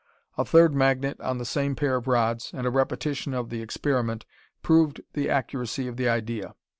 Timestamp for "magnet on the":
0.73-1.45